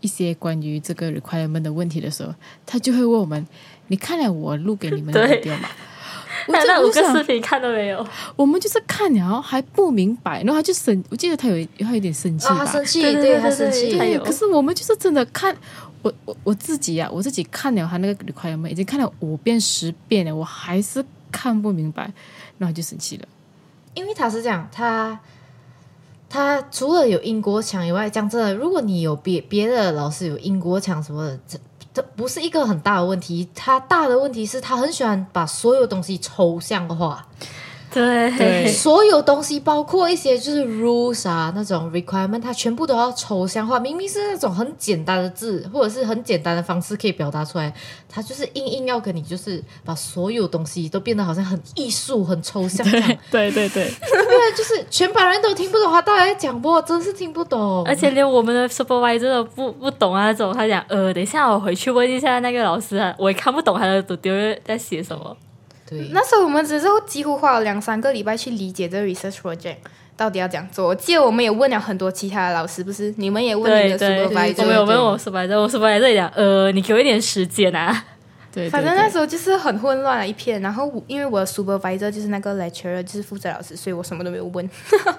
[0.00, 2.34] 一些关于这个 requirement 的问题的时候，
[2.66, 3.46] 他就会问我们
[3.88, 5.68] ：“你看了我录给你们的对 video 吗？”
[6.48, 15.56] 我那那五个视频看都没有，我们就是看了还不明白，然后他就生，我记得他有他有点生气啊，吧，他生气，对对对他生气，对，可是我们就是真的看
[16.02, 22.12] 我我我自己呀、我自己看了他那个 requirement，已经看了五遍十遍了，我还是看不明白，
[22.58, 23.26] 然后就生气了。
[23.94, 25.20] 因为他是这样，他
[26.28, 31.60] 他除了有英国腔以外，讲真的，如果你有别别的老师有英国腔什么的，
[31.94, 33.48] 这不是一个很大的问题。
[33.54, 37.26] 他大的问题是他很喜欢把所有东西抽象化，
[37.92, 43.78] 对对所有东西包括一些就是 rules 啊那种 requirement，它全部都要抽象化。
[43.78, 47.72] 明明是那种很简单的字，或者是很简单的方式可以表达出来，
[48.08, 53.08] 他就是硬硬要跟你就是把所有东西都变得好像很艺术、很抽象这样。
[53.30, 57.84] 对 对对，对，就是全班人都听不懂他到底在讲不，真是听不懂。
[57.86, 65.36] 而且连我们的 supervisor 都不不懂啊，那种他讲呃，等一下我回去问一下那个老师啊，我也看不懂他的 tutorial 在写什么。
[65.86, 69.76] 对，那时候我们只是几乎花了两三个礼拜去理解这个 research project
[70.16, 70.86] 到底要怎样做。
[70.86, 73.12] 我记得我们也问了很多其他的老师，不是？
[73.16, 78.04] 你们也问你的，supervisor，我们有问我 supervisor，我 supervisor 也讲呃，你给我一点时间啊。
[78.54, 80.60] 对，反正那时候就是很混乱了一片。
[80.60, 84.68] 然后因为我的 supervisor 就是那个 lecturer，就是负责老师，所以我什么都没有问。
[85.02, 85.12] 候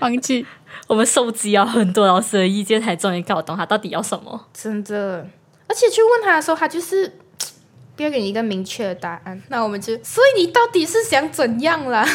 [0.00, 0.44] 放弃。
[0.88, 4.48] 我们收集了很多老师的意见，才终于搞懂他到底要什么。
[4.52, 5.26] 真的，
[5.68, 7.10] 而且去问他的时候，他就是
[7.96, 9.40] 不要给你一个明确的答案。
[9.48, 12.04] 那我们就，所以你到底是想怎样啦？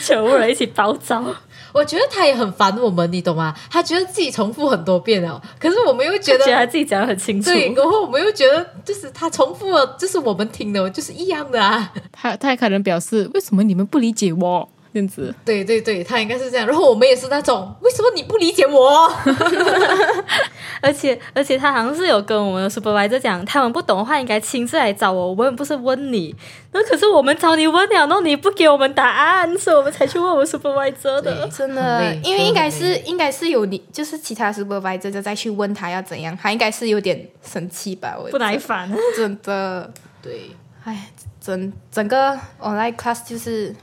[0.00, 1.24] 全部人一起包招。
[1.72, 3.54] 我觉得他也很烦我们，你懂吗？
[3.70, 7.48] 他觉得自己重复很多遍了，可是我们又觉得觉得他自己讲的很清楚。
[7.48, 11.92] 对，然后我们又觉得就是他重复了，就是我们听的就是一样的啊。
[12.10, 15.34] 他他还可能表示为什么你们不理解我这样子。
[15.44, 16.66] 对对对，他应该是这样。
[16.66, 19.10] 然后我们也是那种，为什么你不理解我？
[20.82, 26.34] 而且而且他好像是有跟我们的 supervisor 讲，他们不懂的话应该亲自来找我，我们不是问你。
[26.72, 31.48] 那可是我们找你问了，然后你不给我们答案，所以我们才去问我们 supervisor 的。
[31.48, 38.16] 真的，因为应该是应该是有你，就是其他 supervisor 就再去问他要怎样，他应该是有点生气吧？
[38.18, 39.92] 我不耐烦，真的，
[40.22, 40.50] 对，
[40.84, 41.10] 哎，
[41.40, 43.74] 整整个 online class 就是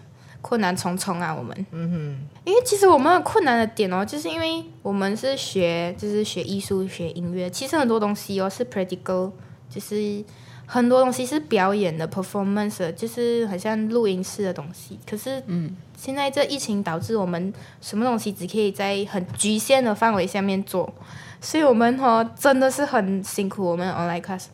[0.48, 1.66] 困难重重啊，我们。
[1.72, 9.30] 嗯哼因为其实我们的困难的点哦，就是因为我们是学，就是学艺术、学音乐，其实很多东西哦是 practical，
[9.70, 10.24] 就是
[10.66, 14.98] 很多东西是表演的 performance，的就是很像录音室的东西。
[15.06, 20.94] 可是，嗯，现在这疫情导致我们什么东西只可以在很局限的范围下面做，
[21.42, 24.46] 所以我们哦真的是很辛苦，我们 online class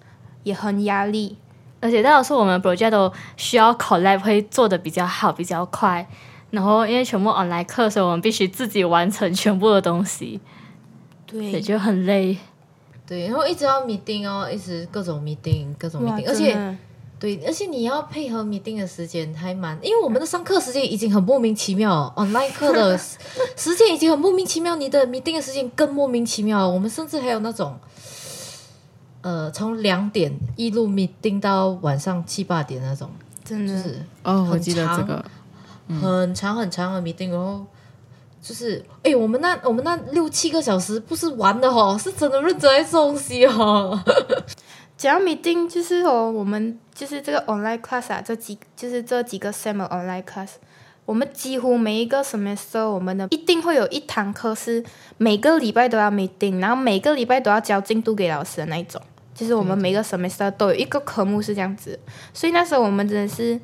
[0.42, 1.38] 也很压力。
[1.84, 6.08] 而且大多数我们 project 都需要 collab 会做的比较好、比较快，
[6.52, 10.40] 然后因为全部 online 课，所以我们必须自己完成全部的东西，
[11.34, 12.38] 也对，就很累。
[13.06, 16.78] 对，然后一直要 meeting 哦，一直各种 meeting，各种哇 meeting，而且
[17.20, 23.18] 对，而且你要配合 meeting 的时间还蛮，因为我们的上课时间已经很莫名其妙，online 课的时
[23.58, 26.68] 时间已经很莫名其妙，你的 meeting 的时间更莫名其妙。
[26.68, 27.78] 我们甚至还有那种，
[29.24, 33.10] 呃，从两点一路 meeting 到晚上七八点那种，
[33.44, 35.26] 真的就是哦，我记得这长个，
[36.02, 37.66] 很长很长的 meeting，然后
[38.42, 43.98] 就是，哎，我们那我们那六七个小时不是玩的哦，是真的认真在做东西哦。
[44.98, 50.50] 讲到 meeting 就是哦，我们就是这个 online class 啊，这几就是这几个 sem 的 online class，
[51.06, 54.84] 我们几乎每一个 semester 我们的一定会有一堂课是
[55.18, 59.02] 每个礼拜都要 meeting，然后每个礼拜都要交进度给老师的那一种。
[59.34, 62.00] 就是我们每个 semester 都有一个科目是这样子，
[62.34, 63.60] 所以那时候我们真的是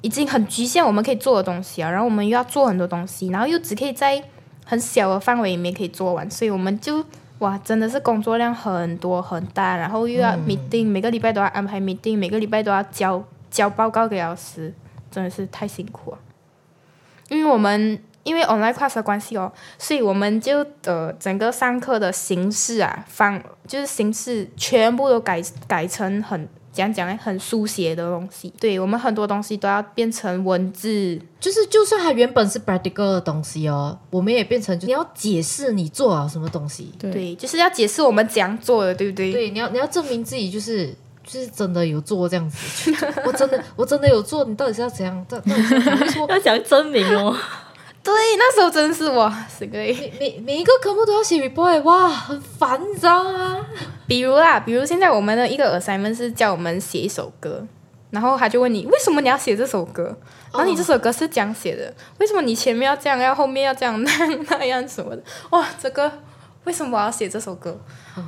[0.00, 4.22] 已经很局限我们可以做的东西啊，然后我们又要做很多东西，然后又只可以在
[4.64, 7.04] 很小的范围里面可以做完，所以我们就
[7.40, 14.72] 哇，真的是工作量很多很大，然后又要 meeting，、每个礼拜都要安排 meeting，每个礼拜都要交交报告给老师，
[15.10, 16.18] 真的是太辛苦了。
[17.28, 28.52] 因为我们因为 online class 的关系哦，所以我们就呃整个上课的形式啊，方就是形式全部都改改成很讲讲呢，很书写的东西。
[28.60, 36.92] 对我们很多东西都要变成文字，就是，就算它原本是 practical 的东西哦，我们也变成就你要解释你做了什么东西。
[36.98, 39.32] 对，对，就是要解释我们怎样做的，对不对？
[39.32, 40.94] 对，你要你要证明自己就是
[41.24, 42.92] 就是真的有做这样子，
[43.26, 45.26] 我真的我真的有做，你到底是要怎样？
[45.28, 47.36] 到到底是要怎样为什么 要讲证明哦，
[48.02, 49.78] 对，那时候真是哇，死个。
[49.78, 53.66] 每每每一个科目都要写 report，哇，很烦，你知道吗？
[54.06, 57.66] 比如啦，比如现在我们的一个 assignment 是叫我们写一首歌，
[58.10, 60.16] 然后他就问你为什么你要写这首歌，
[60.52, 65.22] 然后你这首歌是这样写的，为什么你前面要这样，要后面要这样那样 那样什么的？
[65.50, 66.10] 哇，这个
[66.64, 67.78] 为什么我要写这首歌？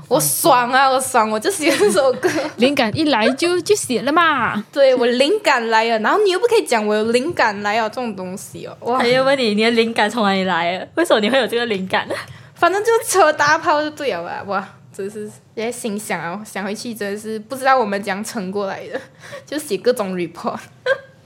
[0.08, 4.64] 我爽啊，我爽，我就写这首歌， 灵感一来就就写了嘛。
[4.72, 10.88] 对我灵感来了，然后你又不可以讲我有灵感来了这种东西哦，哇还要问你你的灵感从哪里来的？
[10.94, 12.08] 为什么你会有这个灵感？
[12.54, 14.68] 反正就车大炮就对了吧，哇。
[14.94, 15.24] 真是
[15.54, 19.00] 也在心想啊，想回去真的是不知道我们怎样撑过来的，
[19.46, 20.58] 就写各种 report。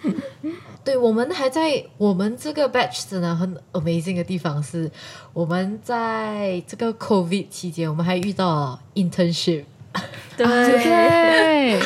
[0.85, 4.91] 对，我们还在我们这个 batch 真的很 amazing 的地方是，
[5.33, 9.65] 我们在这个 COVID 期间，我们还遇到了 internship。
[10.37, 11.81] 对，对，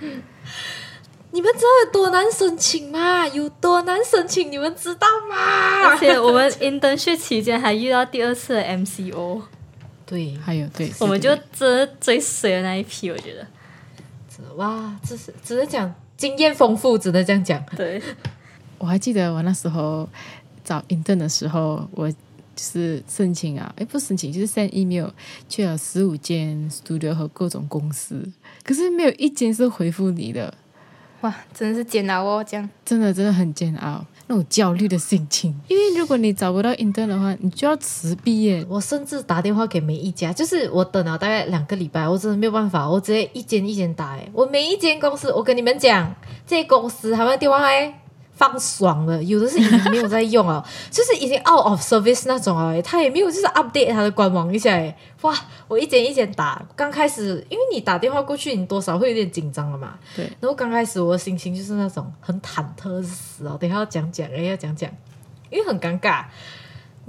[1.30, 3.26] 你们知道有多难申请吗？
[3.28, 5.36] 有多难申请，你们知道吗
[5.90, 5.98] 而？
[5.98, 9.42] 且我们 internship 期间还遇到第二次的 MCO，
[10.06, 13.46] 对，还有对，我们就真的最水的那一批，我觉得。
[14.56, 17.64] 哇，这是只是讲经验丰富，只能这样讲。
[17.76, 18.00] 对，
[18.78, 20.08] 我还记得我那时候
[20.64, 22.16] 找 intern 的时候，我就
[22.56, 25.08] 是申请啊，哎，不申请，就是 send email
[25.48, 28.30] 去了十五间 studio 和各种公司，
[28.62, 30.52] 可是没有一间是回复你的，
[31.22, 32.68] 哇，真的是煎熬哦，这样。
[32.84, 35.54] 真的真的很煎熬，那种焦虑的心情。
[35.68, 38.64] 因为如果你找不到 intern 的话，你就要辞毕业。
[38.68, 44.16] 我甚至打电话给每一家，就是我等了大概两个礼拜，我真的没有办法，我直接一间一间打。
[44.16, 46.14] 哎，我每一间公司，我跟你们讲，
[46.46, 48.01] 这些公司他们的电话哎
[48.34, 55.34] 放爽了，有的是已经没有在用了， 就是已经 out of service 那种哎，他也没有就是 update 他的官网一下哎，哇，
[55.68, 64.90] 我一间一间打，刚开始因为你打电话过去，你多少会有点紧张了嘛，对，然后刚开始我的心情就是那种很忐忑死哦，等一下要讲讲，哎要讲讲，
[65.50, 66.24] 因为很尴尬。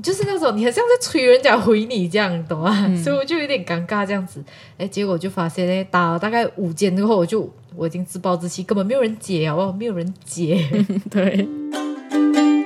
[0.02, 2.72] 就是那种你很像在催人家回你这样，懂吗？
[2.98, 4.44] 所以我就有点尴尬这样子。
[4.76, 10.68] 哎，结果就发现呢，打了大概五间之后，我就我已经自暴自弃，根本没有人接哦，没有人解。
[11.12, 11.48] 对，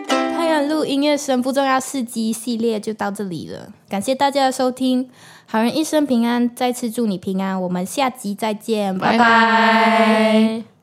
[0.07, 5.09] 太阳路音乐声不重要四集系列就到这里了，感谢大家的收听，
[5.45, 9.17] 好人一生平安，再次祝你平安，我们下集再见，拜。
[9.17, 10.76] 拜拜